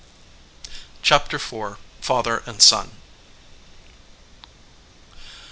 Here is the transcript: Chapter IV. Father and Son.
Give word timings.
Chapter 1.03 1.35
IV. 1.37 1.77
Father 2.01 2.41
and 2.47 2.59
Son. 2.59 2.89